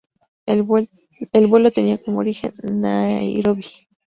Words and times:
El 0.47 0.63
vuelo 0.63 1.69
tenía 1.69 1.99
como 2.01 2.17
origen 2.21 2.55
Nairobi. 2.63 3.67